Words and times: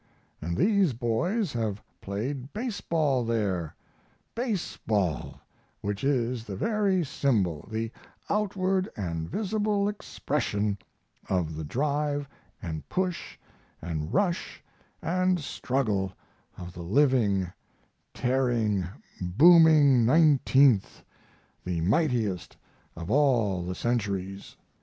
And 0.41 0.57
these 0.57 0.93
boys 0.93 1.53
have 1.53 1.83
played 2.01 2.51
baseball 2.53 3.23
there! 3.23 3.75
baseball, 4.33 5.39
which 5.81 6.03
is 6.03 6.43
the 6.43 6.55
very 6.55 7.03
symbol, 7.05 7.67
the 7.71 7.91
outward 8.27 8.89
and 8.97 9.29
visible 9.29 9.87
expression, 9.87 10.79
of 11.29 11.55
the 11.55 11.63
drive 11.63 12.27
and 12.63 12.89
push 12.89 13.37
and 13.79 14.11
rush 14.11 14.63
and 15.03 15.39
struggle 15.39 16.13
of 16.57 16.73
the 16.73 16.81
living, 16.81 17.53
tearing, 18.11 18.83
booming 19.21 20.03
nineteenth, 20.03 21.03
the 21.63 21.79
mightiest 21.81 22.57
of 22.95 23.11
all 23.11 23.61
the 23.61 23.75
centuries! 23.75 24.57